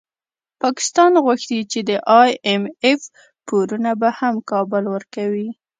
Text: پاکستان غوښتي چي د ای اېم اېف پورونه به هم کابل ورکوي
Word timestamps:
پاکستان 0.61 1.11
غوښتي 1.25 1.59
چي 1.71 1.79
د 1.89 1.91
ای 2.19 2.31
اېم 2.47 2.63
اېف 2.85 3.01
پورونه 3.47 3.91
به 4.01 4.09
هم 4.19 4.35
کابل 4.51 4.83
ورکوي 4.93 5.49